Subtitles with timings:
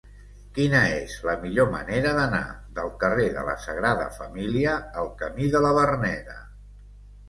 [0.53, 2.41] Quina és la millor manera d'anar
[2.81, 6.45] del carrer de la Sagrada Família al camí de la Verneda?